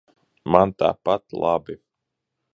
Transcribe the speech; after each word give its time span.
Man 0.55 0.73
tāpat 0.83 1.37
labi. 1.45 1.79